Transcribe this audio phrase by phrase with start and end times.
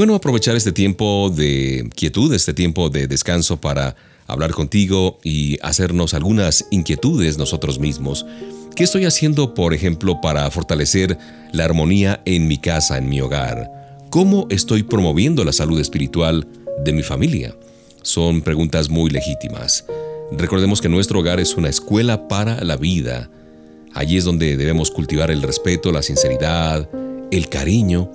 [0.00, 6.14] Bueno aprovechar este tiempo de quietud, este tiempo de descanso para hablar contigo y hacernos
[6.14, 8.24] algunas inquietudes nosotros mismos.
[8.74, 11.18] ¿Qué estoy haciendo, por ejemplo, para fortalecer
[11.52, 13.70] la armonía en mi casa, en mi hogar?
[14.08, 16.48] ¿Cómo estoy promoviendo la salud espiritual
[16.82, 17.54] de mi familia?
[18.00, 19.84] Son preguntas muy legítimas.
[20.32, 23.28] Recordemos que nuestro hogar es una escuela para la vida.
[23.92, 26.88] Allí es donde debemos cultivar el respeto, la sinceridad,
[27.30, 28.10] el cariño,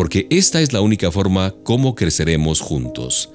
[0.00, 3.28] porque esta es la única forma como creceremos juntos.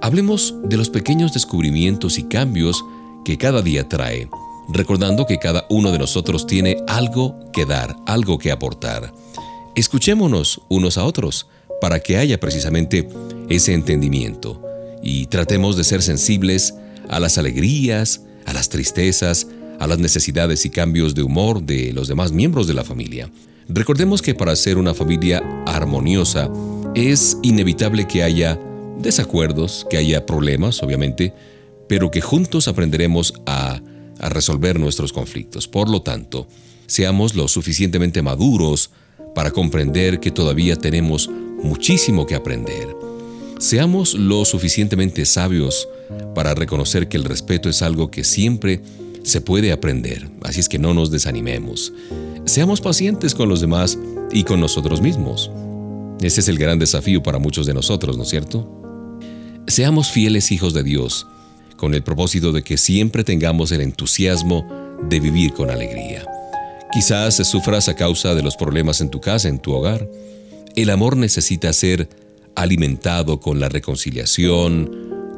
[0.00, 2.82] Hablemos de los pequeños descubrimientos y cambios
[3.26, 4.26] que cada día trae,
[4.70, 9.12] recordando que cada uno de nosotros tiene algo que dar, algo que aportar.
[9.76, 11.46] Escuchémonos unos a otros
[11.82, 13.06] para que haya precisamente
[13.50, 14.62] ese entendimiento
[15.02, 16.72] y tratemos de ser sensibles
[17.10, 19.46] a las alegrías, a las tristezas,
[19.78, 23.30] a las necesidades y cambios de humor de los demás miembros de la familia.
[23.68, 26.50] Recordemos que para ser una familia armoniosa
[26.94, 28.58] es inevitable que haya
[28.98, 31.32] desacuerdos, que haya problemas, obviamente,
[31.88, 33.80] pero que juntos aprenderemos a,
[34.20, 35.66] resolver nuestros conflictos.
[35.66, 36.46] Por lo tanto,
[36.86, 38.90] seamos lo suficientemente maduros
[39.34, 42.94] para comprender que todavía tenemos muchísimo que aprender.
[43.58, 45.88] Seamos lo suficientemente sabios
[46.36, 48.80] para reconocer que el respeto es algo que siempre
[49.22, 51.92] se puede aprender, así es que no nos desanimemos.
[52.44, 53.98] Seamos pacientes con los demás
[54.32, 55.50] y con nosotros mismos.
[56.20, 59.20] Ese es el gran desafío para muchos de nosotros, ¿no es cierto?
[59.66, 61.26] Seamos fieles hijos de Dios,
[61.76, 64.66] con el propósito de que siempre tengamos el entusiasmo
[65.08, 66.24] de vivir con alegría.
[66.92, 70.08] Quizás sufras a causa de los problemas en tu casa, en tu hogar.
[70.76, 72.08] El amor necesita ser
[72.54, 74.90] alimentado con la reconciliación,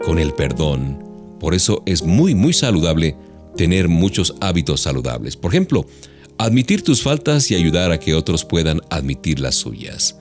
[0.04, 0.98] con el perdón.
[1.38, 3.16] Por eso es muy, muy saludable
[3.56, 5.36] tener muchos hábitos saludables.
[5.36, 5.86] Por ejemplo,
[6.38, 10.18] admitir tus faltas y ayudar a que otros puedan admitir las suyas.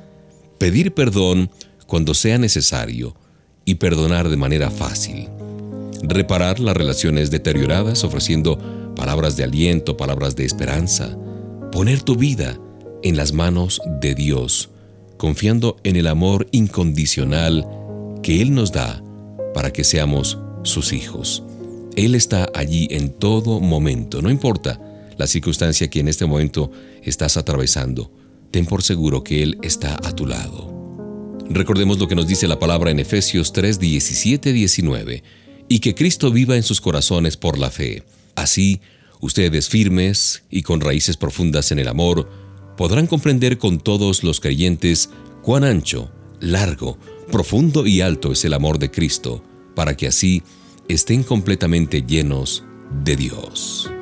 [0.57, 1.49] Pedir perdón
[1.87, 3.15] cuando sea necesario
[3.65, 5.29] y perdonar de manera fácil.
[6.01, 8.59] Reparar las relaciones deterioradas ofreciendo
[8.95, 11.17] palabras de aliento, palabras de esperanza.
[11.71, 12.59] Poner tu vida
[13.03, 14.69] en las manos de Dios,
[15.17, 17.67] confiando en el amor incondicional
[18.21, 19.03] que Él nos da
[19.53, 21.43] para que seamos sus hijos.
[21.95, 24.79] Él está allí en todo momento, no importa
[25.17, 26.71] la circunstancia que en este momento
[27.03, 28.11] estás atravesando,
[28.51, 30.73] ten por seguro que Él está a tu lado.
[31.49, 35.23] Recordemos lo que nos dice la palabra en Efesios 3, 17, 19,
[35.69, 38.03] y que Cristo viva en sus corazones por la fe.
[38.35, 38.81] Así,
[39.19, 42.29] ustedes firmes y con raíces profundas en el amor,
[42.77, 45.09] podrán comprender con todos los creyentes
[45.43, 46.97] cuán ancho, largo,
[47.31, 49.43] profundo y alto es el amor de Cristo,
[49.75, 50.43] para que así
[50.87, 52.63] estén completamente llenos
[53.03, 53.92] de Dios.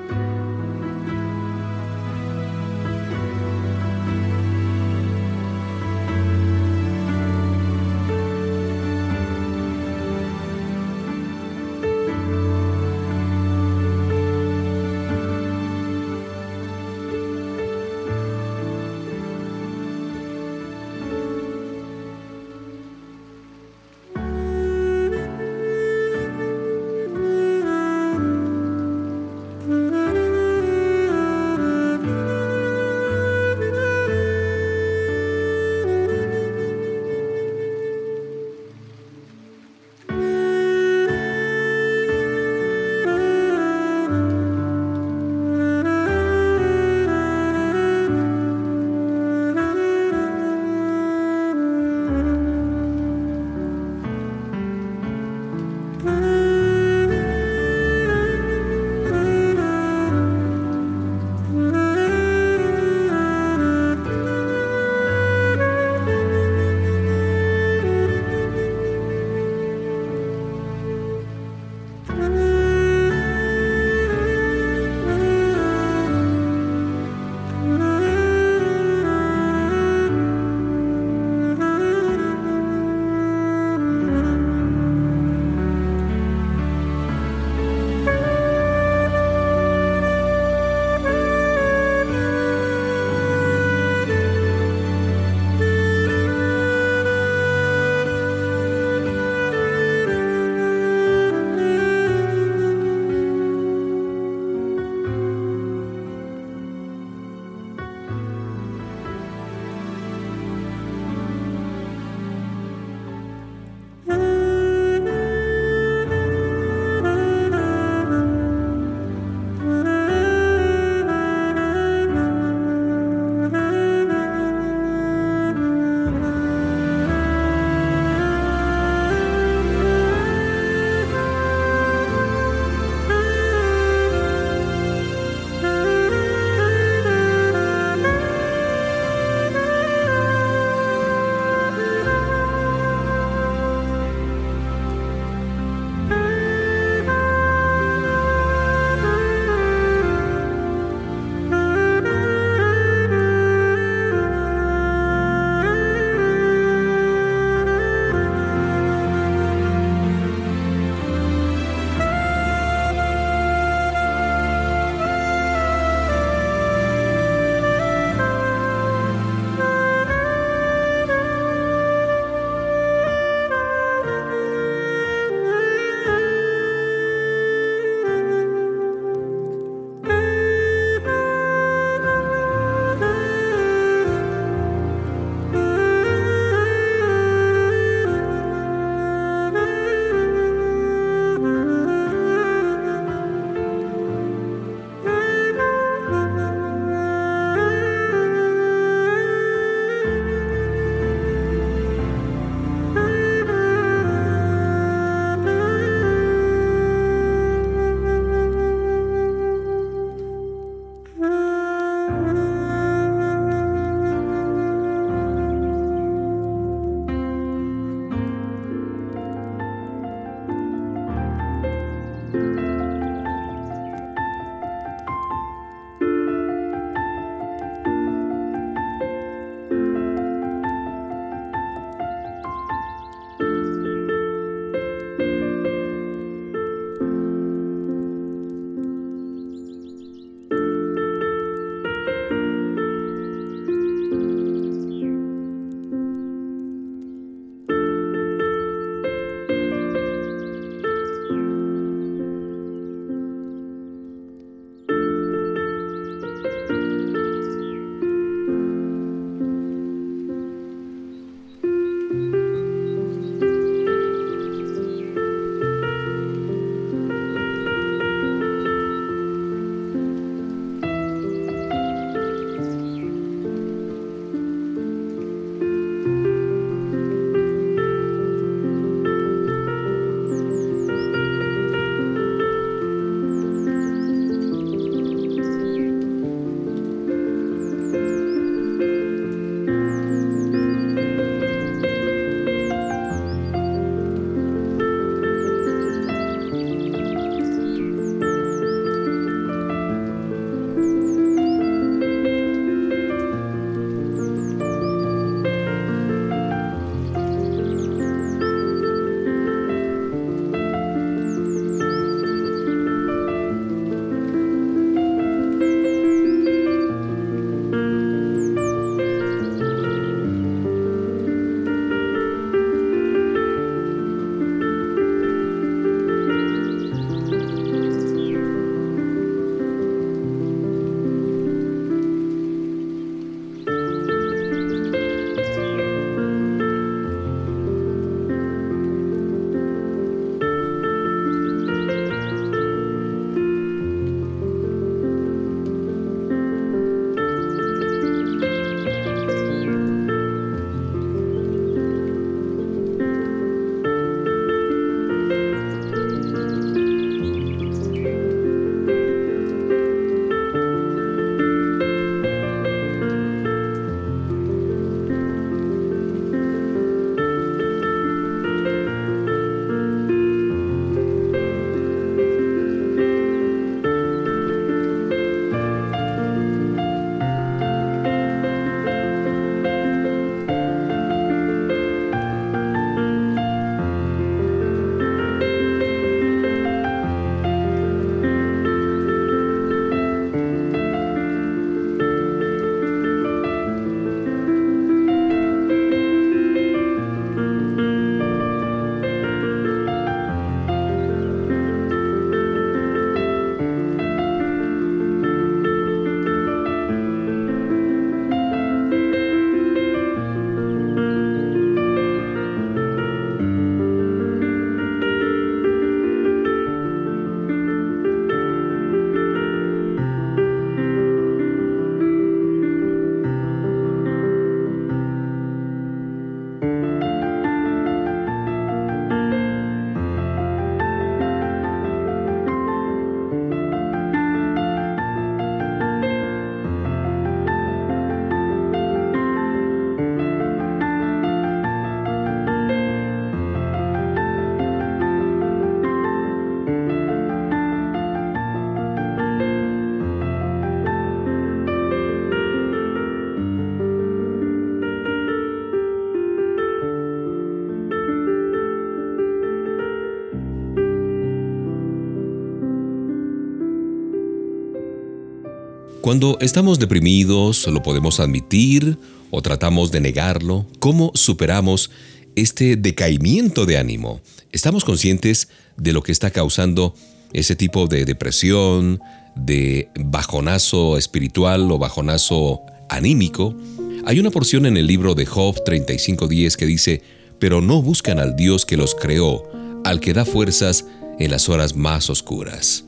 [466.01, 468.97] Cuando estamos deprimidos, lo podemos admitir
[469.29, 470.65] o tratamos de negarlo.
[470.79, 471.91] ¿Cómo superamos
[472.35, 474.19] este decaimiento de ánimo?
[474.51, 476.95] ¿Estamos conscientes de lo que está causando
[477.33, 478.99] ese tipo de depresión,
[479.35, 483.55] de bajonazo espiritual o bajonazo anímico?
[484.03, 487.03] Hay una porción en el libro de Job 35.10 que dice,
[487.37, 489.43] pero no buscan al Dios que los creó,
[489.85, 490.83] al que da fuerzas
[491.19, 492.85] en las horas más oscuras.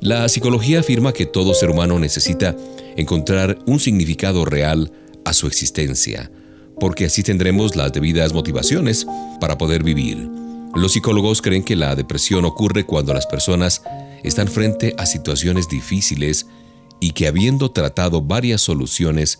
[0.00, 2.56] La psicología afirma que todo ser humano necesita
[2.96, 4.92] encontrar un significado real
[5.24, 6.30] a su existencia,
[6.78, 9.06] porque así tendremos las debidas motivaciones
[9.40, 10.28] para poder vivir.
[10.74, 13.82] Los psicólogos creen que la depresión ocurre cuando las personas
[14.24, 16.46] están frente a situaciones difíciles
[17.00, 19.38] y que habiendo tratado varias soluciones,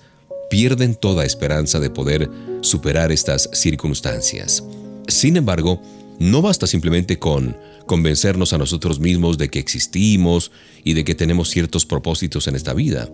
[0.50, 2.30] pierden toda esperanza de poder
[2.60, 4.62] superar estas circunstancias.
[5.08, 5.80] Sin embargo,
[6.18, 7.56] no basta simplemente con
[7.86, 10.52] convencernos a nosotros mismos de que existimos
[10.84, 13.08] y de que tenemos ciertos propósitos en esta vida.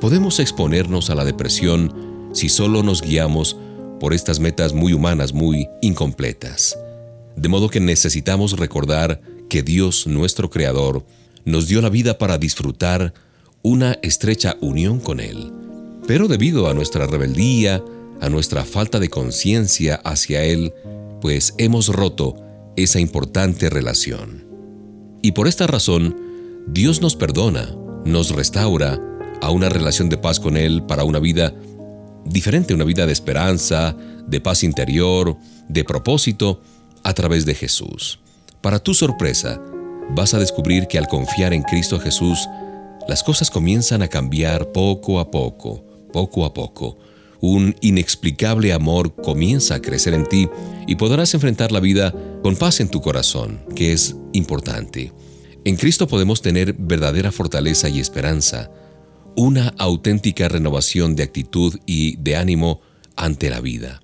[0.00, 3.56] Podemos exponernos a la depresión si solo nos guiamos
[3.98, 6.78] por estas metas muy humanas, muy incompletas.
[7.36, 11.04] De modo que necesitamos recordar que Dios, nuestro Creador,
[11.44, 13.14] nos dio la vida para disfrutar
[13.62, 15.52] una estrecha unión con Él.
[16.06, 17.82] Pero debido a nuestra rebeldía,
[18.20, 20.72] a nuestra falta de conciencia hacia Él,
[21.20, 22.36] pues hemos roto
[22.76, 24.46] esa importante relación.
[25.22, 26.16] Y por esta razón,
[26.68, 29.00] Dios nos perdona, nos restaura
[29.40, 31.54] a una relación de paz con Él para una vida
[32.24, 33.96] diferente, una vida de esperanza,
[34.26, 35.36] de paz interior,
[35.68, 36.60] de propósito,
[37.04, 38.20] a través de Jesús.
[38.60, 39.60] Para tu sorpresa,
[40.14, 42.48] vas a descubrir que al confiar en Cristo Jesús,
[43.08, 46.98] las cosas comienzan a cambiar poco a poco, poco a poco.
[47.40, 50.48] Un inexplicable amor comienza a crecer en ti
[50.86, 55.12] y podrás enfrentar la vida con paz en tu corazón, que es importante.
[55.64, 58.70] En Cristo podemos tener verdadera fortaleza y esperanza,
[59.36, 62.80] una auténtica renovación de actitud y de ánimo
[63.16, 64.02] ante la vida.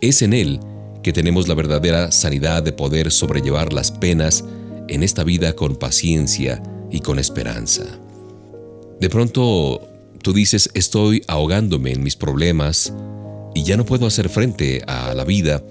[0.00, 0.60] Es en Él
[1.02, 4.44] que tenemos la verdadera sanidad de poder sobrellevar las penas
[4.88, 7.84] en esta vida con paciencia y con esperanza.
[9.00, 9.91] De pronto
[10.22, 12.94] tú dices, estoy ahogándome en mis problemas
[13.54, 15.62] y ya no puedo hacer frente a la vida.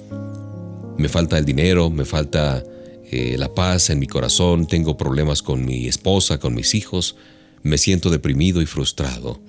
[0.98, 2.64] Me falta el dinero, me falta
[3.10, 7.16] eh, la paz en mi corazón, tengo problemas con mi esposa, con mis hijos,
[7.64, 9.40] me siento deprimido y frustrado.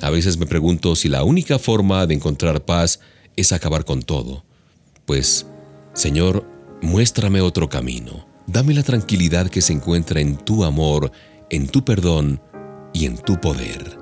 [0.00, 3.00] A veces me pregunto si la única forma de encontrar paz
[3.36, 4.44] es acabar con todo.
[5.06, 5.46] Pues,
[5.94, 6.44] Señor,
[6.82, 8.26] muéstrame otro camino.
[8.48, 11.12] Dame la tranquilidad que se encuentra en tu amor,
[11.48, 12.42] en tu perdón
[12.92, 14.01] y en tu poder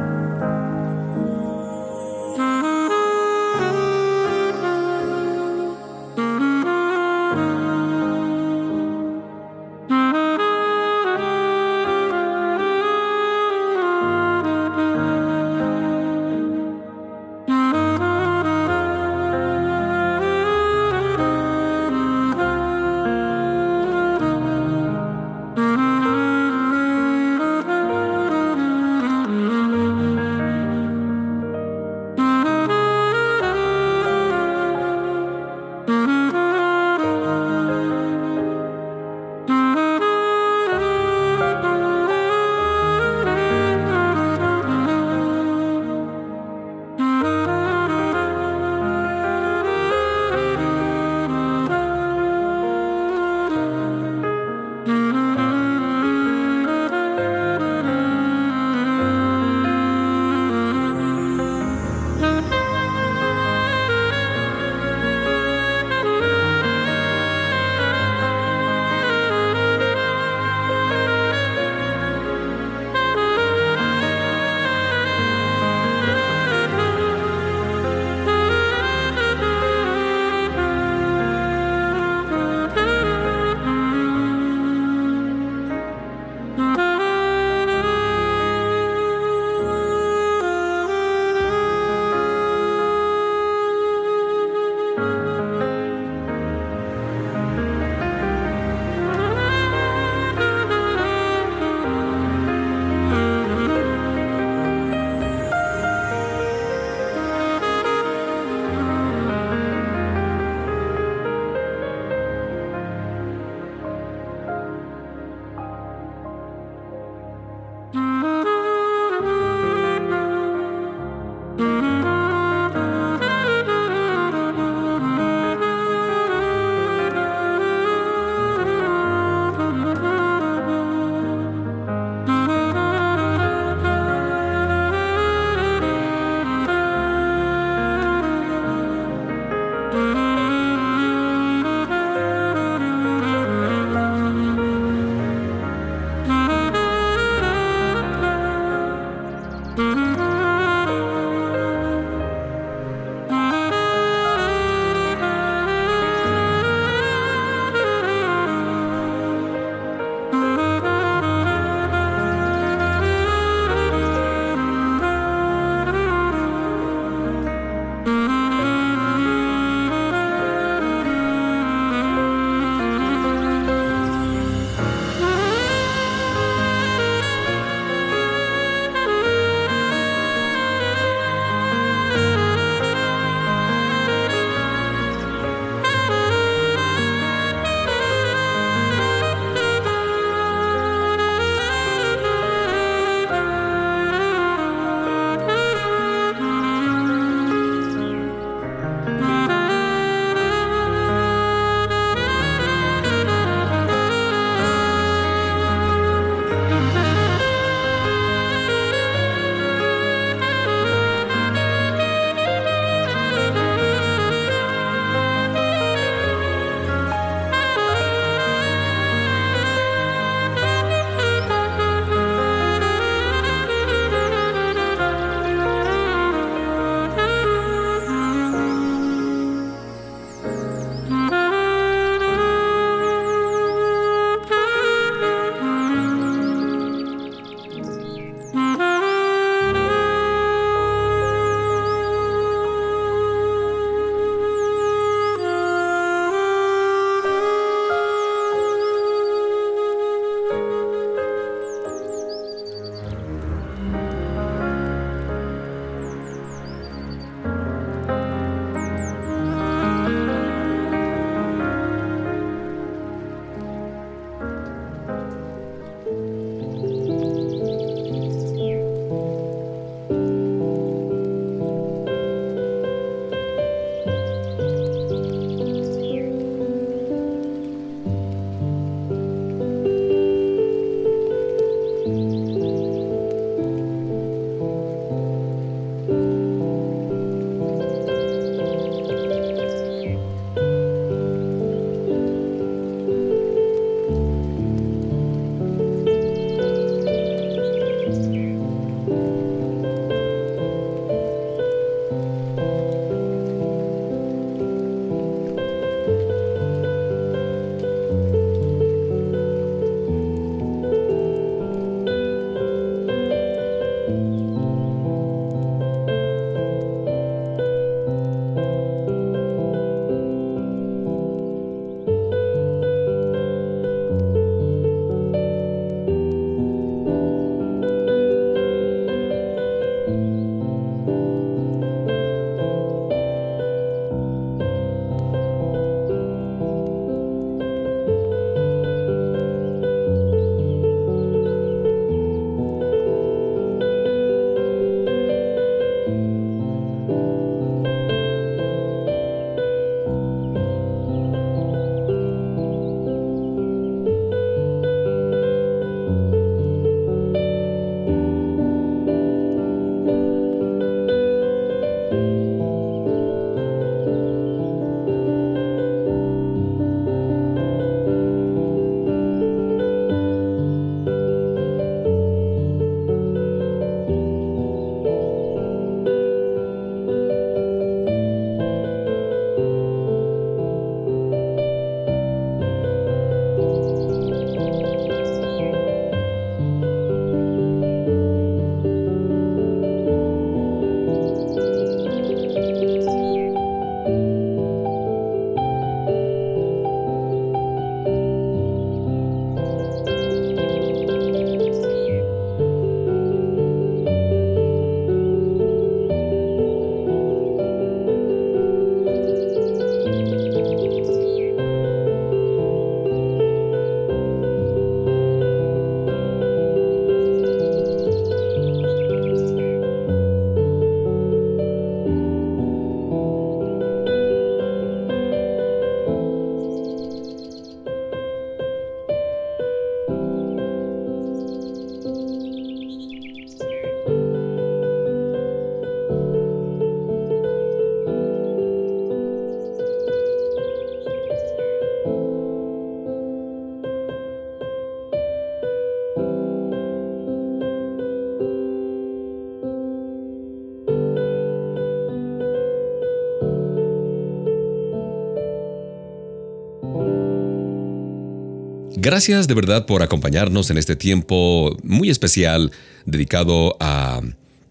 [458.97, 462.71] Gracias de verdad por acompañarnos en este tiempo muy especial
[463.05, 464.21] dedicado a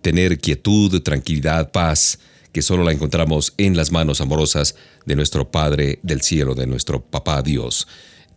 [0.03, 2.19] tener quietud, tranquilidad, paz,
[2.53, 4.75] que solo la encontramos en las manos amorosas
[5.07, 7.89] de nuestro Padre del Cielo, de nuestro Papá Dios.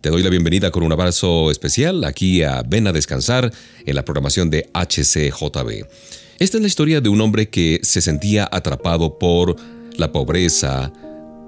[0.02, 3.52] Te doy la bienvenida con un abrazo especial aquí a Ven a Descansar
[3.86, 5.86] en la programación de HCJB.
[6.39, 9.56] Esta es la historia de un hombre que se sentía atrapado por
[9.98, 10.91] la pobreza,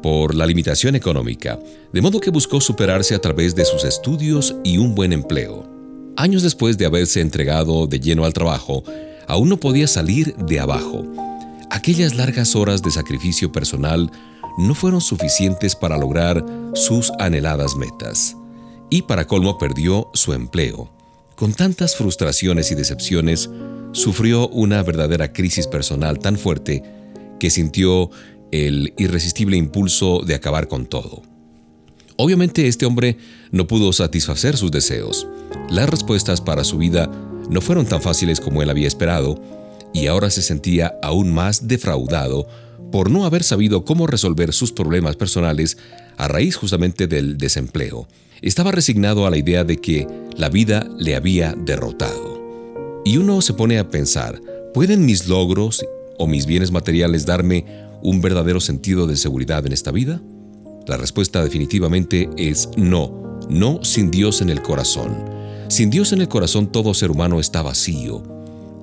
[0.06, 1.58] por la limitación económica,
[1.92, 5.68] de modo que buscó superarse a través de sus estudios y un buen empleo.
[6.16, 8.84] Años después de haberse entregado de lleno al trabajo,
[9.28, 11.04] aún no podía salir de abajo.
[11.72, 14.12] Aquellas largas horas de sacrificio personal
[14.60, 18.38] no fueron suficientes para lograr sus anheladas metas.
[18.92, 20.88] Y para colmo perdió su empleo.
[21.36, 23.50] Con tantas frustraciones y decepciones,
[23.92, 26.84] sufrió una verdadera crisis personal tan fuerte
[27.40, 28.12] que sintió
[28.56, 31.22] el irresistible impulso de acabar con todo.
[32.18, 33.18] Obviamente este hombre
[33.52, 35.28] no pudo satisfacer sus deseos.
[35.70, 37.12] Las respuestas para su vida
[37.50, 39.42] no fueron tan fáciles como él había esperado,
[39.94, 42.48] y ahora se sentía aún más defraudado
[42.92, 45.78] por no haber sabido cómo resolver sus problemas personales
[46.18, 48.08] a raíz justamente del desempleo.
[48.42, 53.02] Estaba resignado a la idea de que la vida le había derrotado.
[53.06, 54.42] Y uno se pone a pensar,
[54.74, 55.86] ¿pueden mis logros
[56.18, 57.66] o mis bienes materiales darme
[58.06, 60.22] un verdadero sentido de seguridad en esta vida?
[60.86, 65.26] La respuesta definitivamente es no, no sin Dios en el corazón.
[65.70, 68.22] Sin Dios en el corazón todo ser humano está vacío,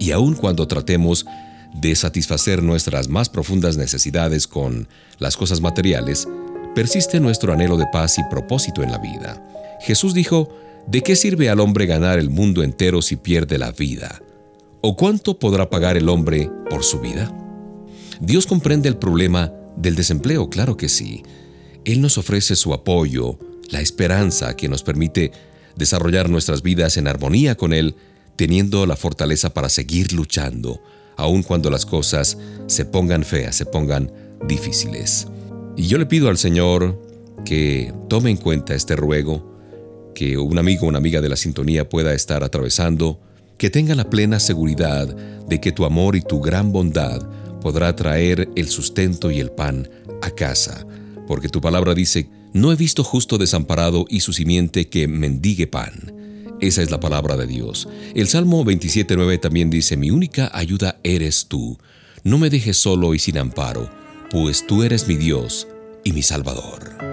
[0.01, 1.25] y aun cuando tratemos
[1.73, 4.89] de satisfacer nuestras más profundas necesidades con
[5.21, 6.27] las cosas materiales,
[6.75, 9.41] persiste nuestro anhelo de paz y propósito en la vida.
[9.83, 10.49] Jesús dijo,
[10.89, 14.21] ¿de qué sirve al hombre ganar el mundo entero si pierde la vida?
[14.81, 17.33] ¿O cuánto podrá pagar el hombre por su vida?
[18.23, 21.25] Dios comprende el problema del desempleo, claro que sí.
[21.85, 23.37] Él nos ofrece su apoyo,
[23.69, 25.33] la esperanza que nos permite
[25.75, 27.97] desarrollar nuestras vidas en armonía con Él,
[28.37, 30.81] teniendo la fortaleza para seguir luchando,
[31.17, 34.13] aun cuando las cosas se pongan feas, se pongan
[34.47, 35.27] difíciles.
[35.77, 37.03] Y yo le pido al Señor
[37.45, 41.89] que tome en cuenta este ruego, que un amigo o una amiga de la sintonía
[41.89, 43.21] pueda estar atravesando,
[43.59, 47.21] que tenga la plena seguridad de que tu amor y tu gran bondad
[47.63, 49.89] podrá traer el sustento y el pan
[50.21, 50.87] a casa,
[51.27, 56.13] porque tu palabra dice, no he visto justo desamparado y su simiente que mendigue pan.
[56.61, 57.89] Esa es la palabra de Dios.
[58.15, 61.79] El Salmo 27.9 también dice, mi única ayuda eres tú.
[62.25, 63.91] No me dejes solo y sin amparo,
[64.31, 65.67] pues tú eres mi Dios
[66.05, 67.12] y mi Salvador.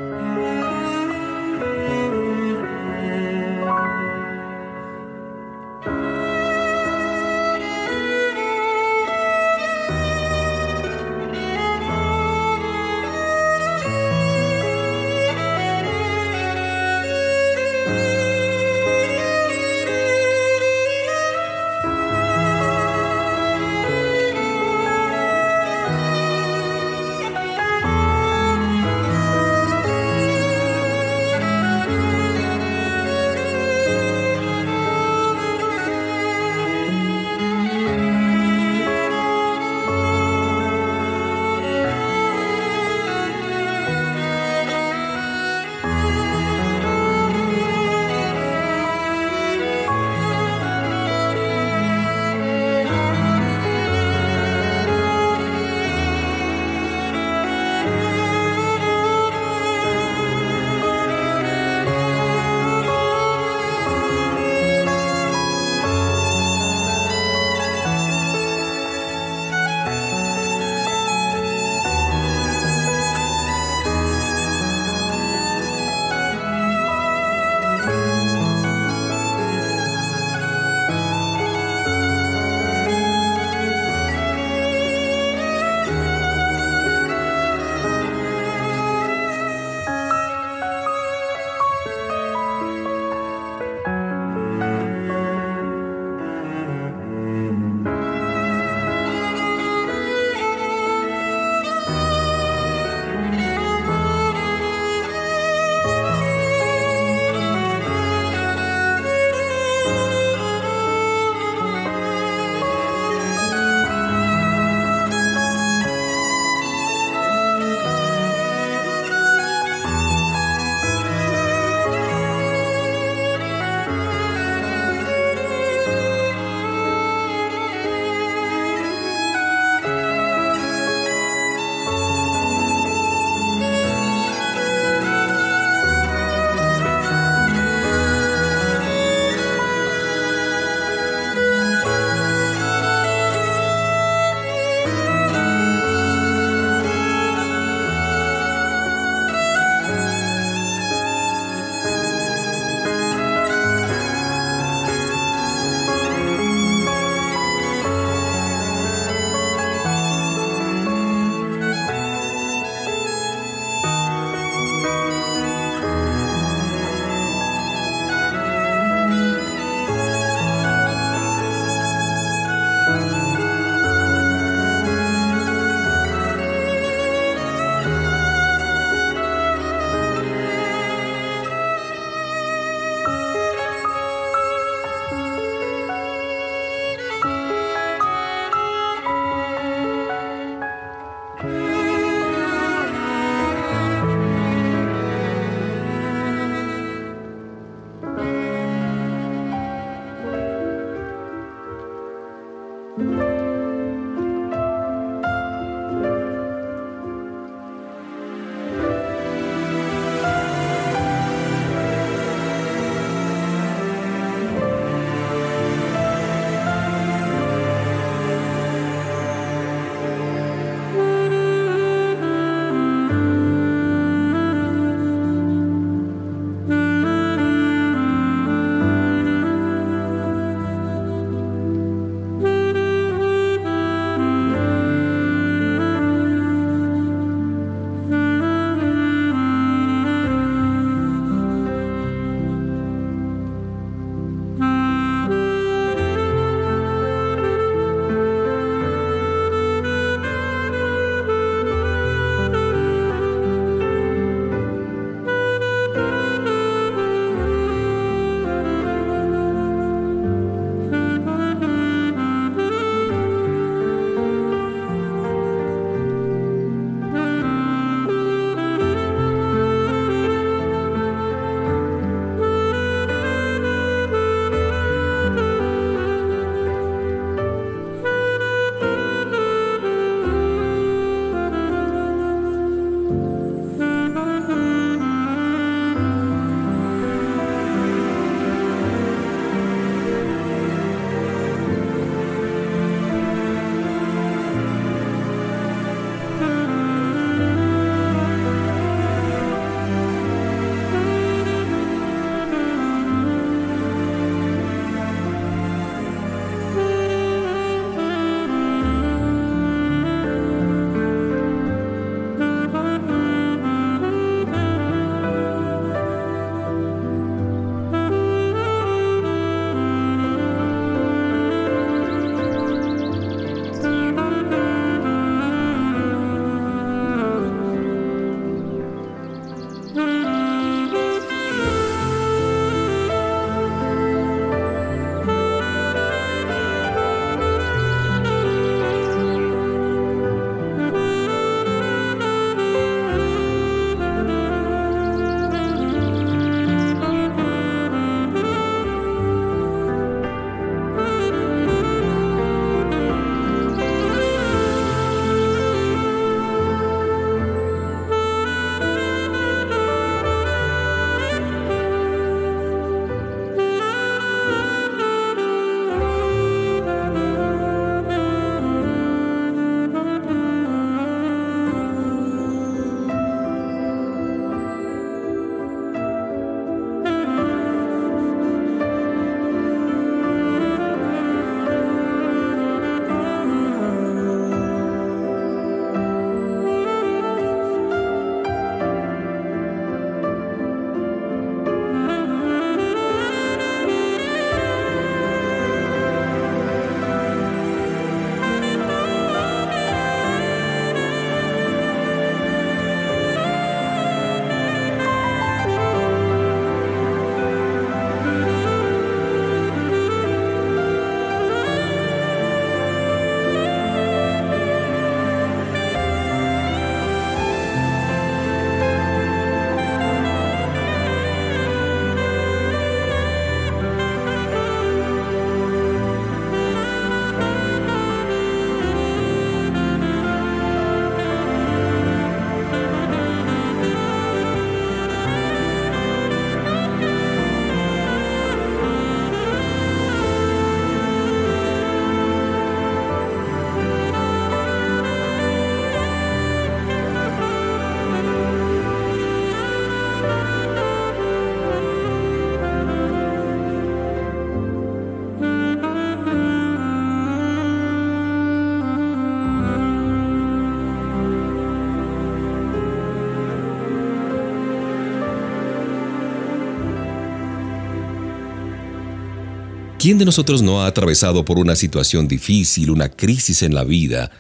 [470.10, 474.32] ¿Quién de nosotros no ha atravesado por una situación difícil, una crisis en la vida?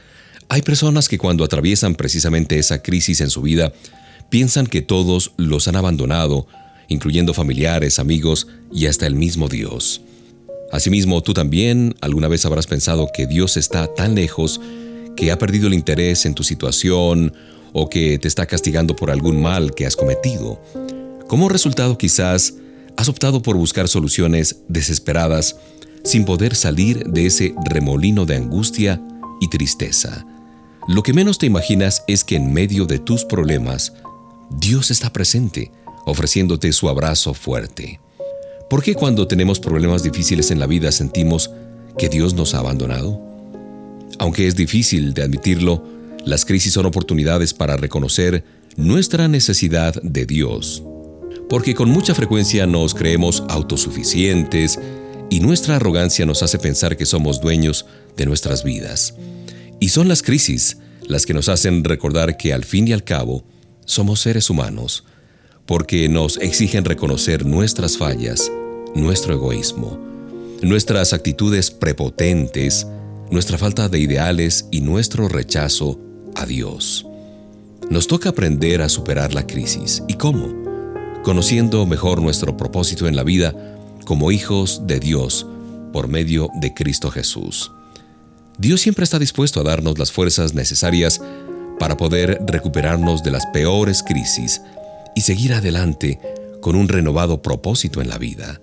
[0.48, 3.72] Hay personas que cuando atraviesan precisamente esa crisis en su vida,
[4.32, 6.48] piensan que todos los han abandonado,
[6.88, 10.02] incluyendo familiares, amigos y hasta el mismo Dios.
[10.72, 14.60] Asimismo, tú también alguna vez habrás pensado que Dios está tan lejos
[15.16, 17.32] que ha perdido el interés en tu situación
[17.74, 20.60] o que te está castigando por algún mal que has cometido.
[21.28, 22.56] Como resultado quizás
[23.00, 25.56] has optado por buscar soluciones desesperadas
[26.04, 29.02] sin poder salir de ese remolino de angustia
[29.40, 30.26] y tristeza.
[30.86, 33.94] Lo que menos te imaginas es que en medio de tus problemas,
[34.50, 35.72] Dios está presente,
[36.06, 38.02] ofreciéndote su abrazo fuerte.
[38.70, 41.52] ¿Por qué cuando tenemos problemas difíciles en la vida sentimos
[41.98, 43.18] que Dios nos ha abandonado?
[44.20, 45.86] Aunque es difícil de admitirlo,
[46.26, 48.44] las crisis son oportunidades para reconocer
[48.76, 50.84] nuestra necesidad de Dios
[51.50, 54.80] porque con mucha frecuencia nos creemos autosuficientes
[55.30, 57.86] y nuestra arrogancia nos hace pensar que somos dueños
[58.16, 59.16] de nuestras vidas.
[59.80, 63.44] Y son las crisis las que nos hacen recordar que al fin y al cabo
[63.86, 65.04] somos seres humanos,
[65.66, 68.52] porque nos exigen reconocer nuestras fallas,
[68.94, 70.00] nuestro egoísmo,
[70.62, 72.86] nuestras actitudes prepotentes,
[73.32, 76.00] nuestra falta de ideales y nuestro rechazo
[76.36, 77.08] a Dios.
[77.90, 80.04] Nos toca aprender a superar la crisis.
[80.08, 80.59] ¿Y cómo?
[81.30, 83.54] Conociendo mejor nuestro propósito en la vida
[84.04, 85.46] como hijos de Dios
[85.94, 87.72] por medio de Cristo Jesús.
[88.58, 91.22] Dios siempre está dispuesto a darnos las fuerzas necesarias
[91.78, 94.64] para poder recuperarnos de las peores crisis
[95.16, 96.20] y seguir adelante
[96.62, 98.60] con un renovado propósito en la vida.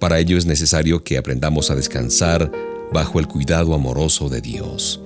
[0.00, 2.50] Para ello es necesario que aprendamos a descansar
[2.92, 5.00] bajo el cuidado amoroso de Dios.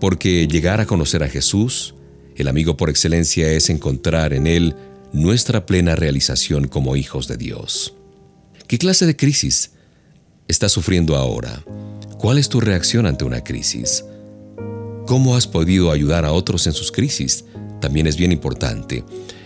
[0.00, 1.94] Porque llegar a conocer a Jesús,
[2.34, 4.74] el amigo por excelencia, es encontrar en Él
[5.14, 7.94] nuestra plena realización como hijos de Dios.
[8.66, 9.70] ¿Qué clase de crisis
[10.48, 11.62] estás sufriendo ahora?
[12.18, 14.04] ¿Cuál es tu reacción ante una crisis?
[15.06, 17.44] ¿Cómo has podido ayudar a otros en sus crisis?
[17.80, 19.04] También es bien importante.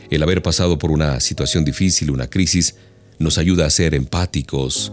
[0.08, 2.76] El haber pasado por una situación difícil, una crisis,
[3.18, 4.92] nos ayuda a ser empáticos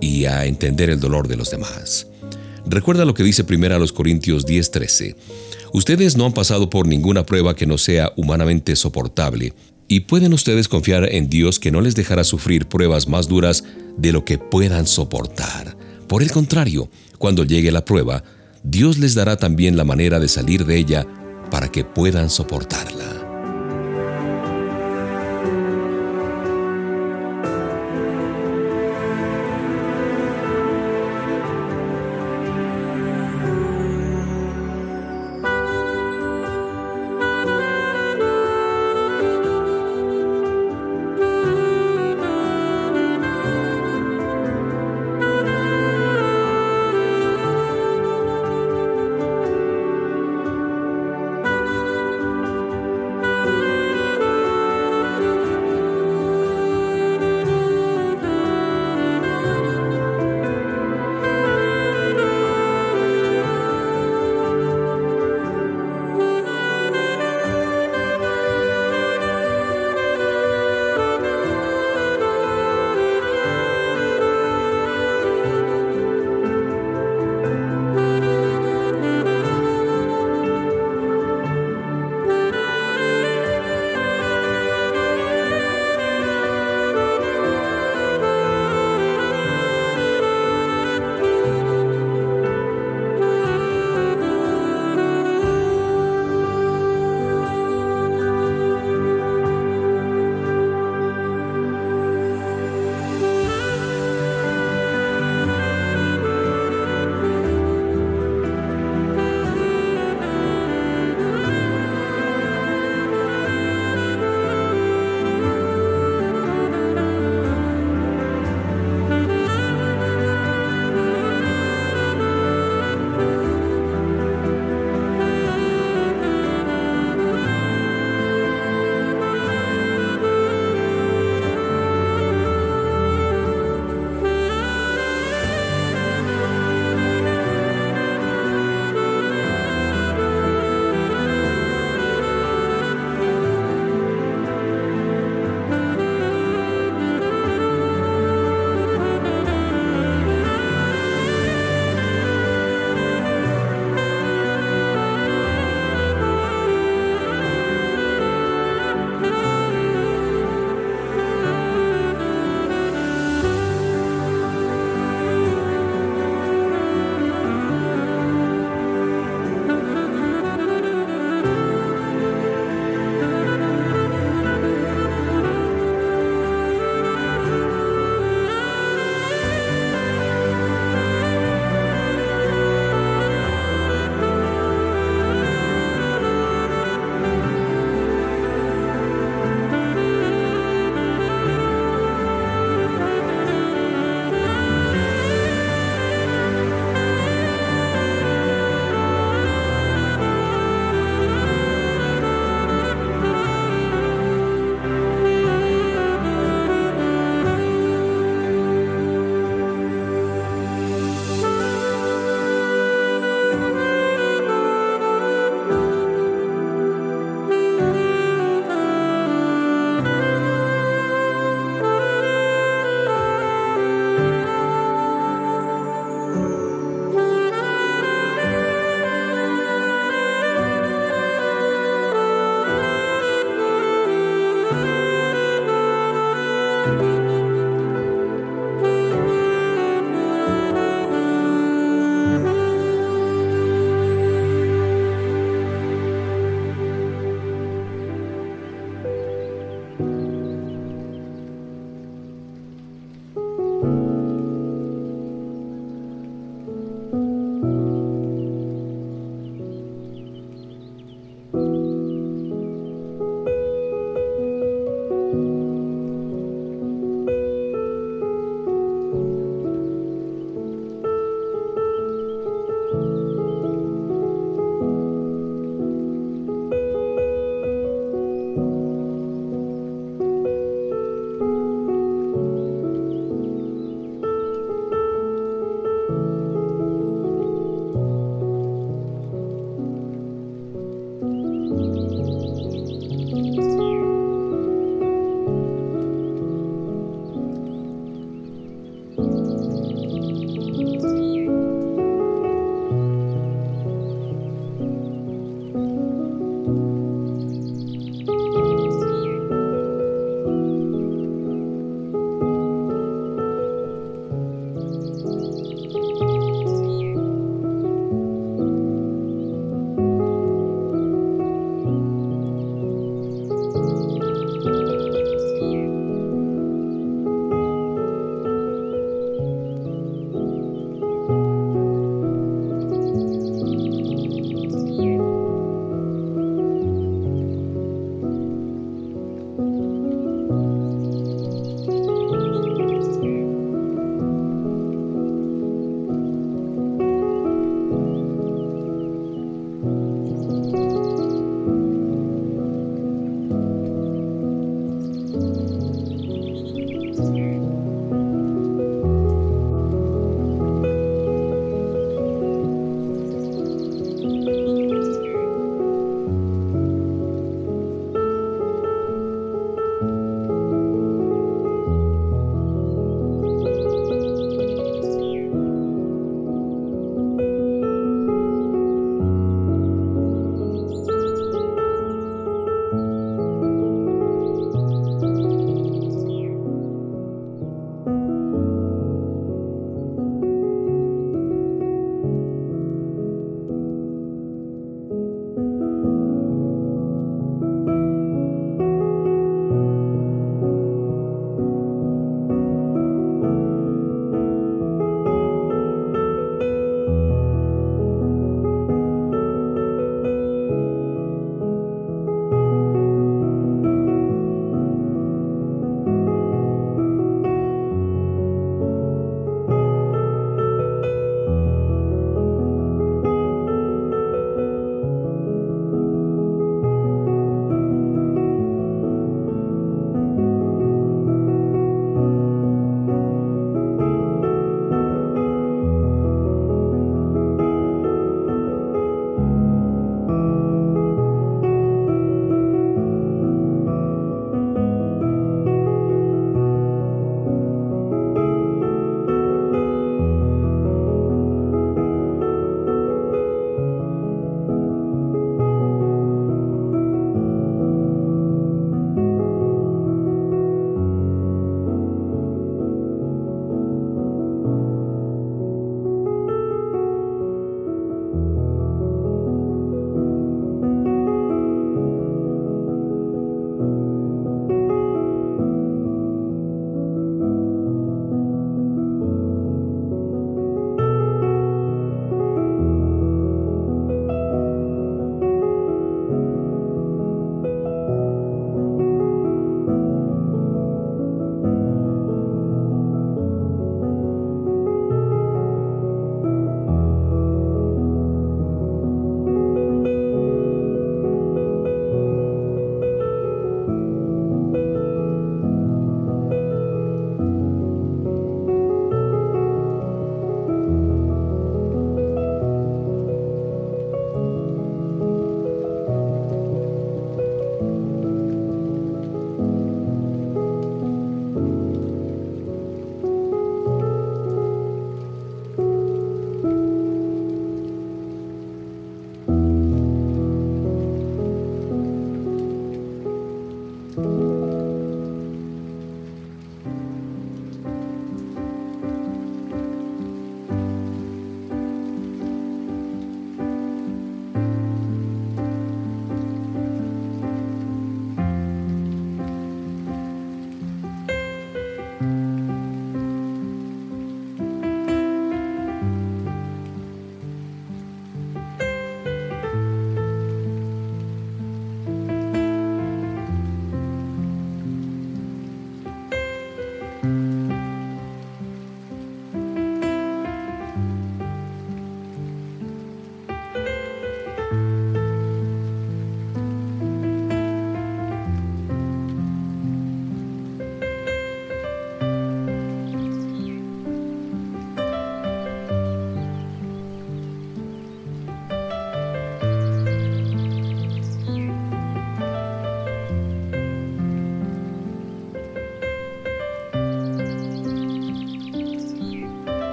[0.00, 2.08] y a entender el dolor de los demás.
[2.66, 5.14] Recuerda lo que dice primero a los Corintios 10:13.
[5.72, 9.54] Ustedes no han pasado por ninguna prueba que no sea humanamente soportable
[9.88, 13.64] y pueden ustedes confiar en Dios que no les dejará sufrir pruebas más duras
[13.96, 15.76] de lo que puedan soportar.
[16.06, 18.22] Por el contrario, cuando llegue la prueba,
[18.62, 21.06] Dios les dará también la manera de salir de ella
[21.50, 22.97] para que puedan soportarla.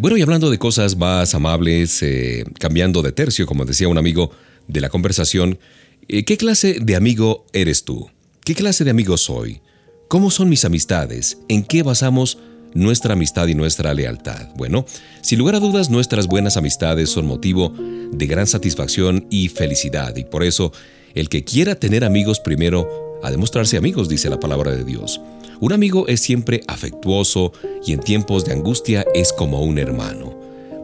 [0.00, 4.30] Bueno, y hablando de cosas más amables, eh, cambiando de tercio, como decía un amigo
[4.68, 5.58] de la conversación,
[6.06, 8.08] eh, ¿qué clase de amigo eres tú?
[8.44, 9.60] ¿Qué clase de amigo soy?
[10.06, 11.38] ¿Cómo son mis amistades?
[11.48, 12.38] ¿En qué basamos
[12.74, 14.50] nuestra amistad y nuestra lealtad?
[14.54, 14.86] Bueno,
[15.20, 17.74] sin lugar a dudas, nuestras buenas amistades son motivo
[18.12, 20.72] de gran satisfacción y felicidad, y por eso
[21.14, 22.88] el que quiera tener amigos primero
[23.24, 25.20] a demostrarse amigos, dice la palabra de Dios.
[25.60, 27.52] Un amigo es siempre afectuoso
[27.84, 30.38] y en tiempos de angustia es como un hermano.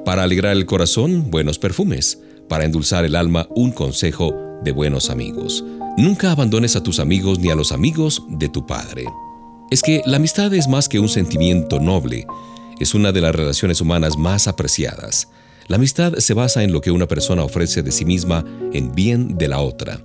[0.04, 2.20] Para alegrar el corazón, buenos perfumes.
[2.48, 5.64] Para endulzar el alma, un consejo de buenos amigos.
[5.96, 9.04] Nunca abandones a tus amigos ni a los amigos de tu Padre.
[9.70, 12.26] Es que la amistad es más que un sentimiento noble,
[12.80, 15.28] es una de las relaciones humanas más apreciadas.
[15.68, 19.38] La amistad se basa en lo que una persona ofrece de sí misma en bien
[19.38, 20.00] de la otra,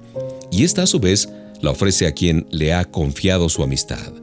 [0.51, 1.28] y esta a su vez
[1.59, 4.13] la ofrece a quien le ha confiado su amistad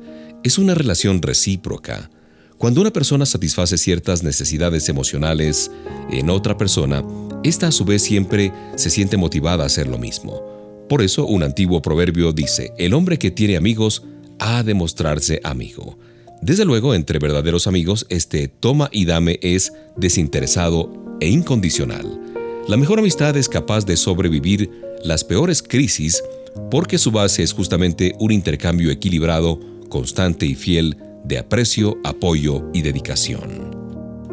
[0.46, 2.08] es una relación recíproca.
[2.56, 5.72] Cuando una persona satisface ciertas necesidades emocionales
[6.08, 7.04] en otra persona,
[7.42, 10.40] ésta a su vez siempre se siente motivada a hacer lo mismo.
[10.88, 14.04] Por eso un antiguo proverbio dice, el hombre que tiene amigos
[14.38, 15.98] ha de mostrarse amigo.
[16.40, 22.20] Desde luego, entre verdaderos amigos, este toma y dame es desinteresado e incondicional.
[22.68, 24.70] La mejor amistad es capaz de sobrevivir
[25.02, 26.22] las peores crisis
[26.70, 32.82] porque su base es justamente un intercambio equilibrado constante y fiel de aprecio, apoyo y
[32.82, 33.86] dedicación.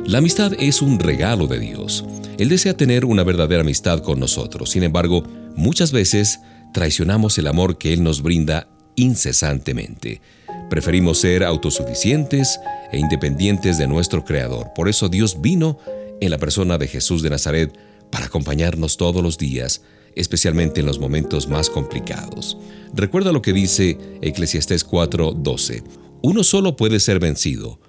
[0.06, 2.06] La amistad es un regalo de Dios.
[2.38, 4.72] Él desea tener una verdadera amistad con nosotros.
[4.72, 5.24] Sin embargo,
[5.56, 6.40] muchas veces
[6.74, 10.22] traicionamos el amor que Él nos brinda incesantemente.
[10.70, 12.60] Preferimos ser autosuficientes
[12.92, 14.72] e independientes de nuestro Creador.
[14.76, 15.78] Por eso Dios vino
[16.20, 17.78] en la persona de Jesús de Nazaret
[18.12, 19.82] para acompañarnos todos los días
[20.16, 22.58] especialmente en los momentos más complicados.
[22.94, 25.84] Recuerda lo que dice Eclesiastés 4:12.
[26.22, 27.80] Uno solo puede ser vencido,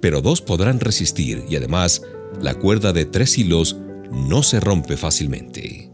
[0.00, 2.02] pero dos podrán resistir y además
[2.40, 3.76] la cuerda de tres hilos
[4.10, 5.93] no se rompe fácilmente.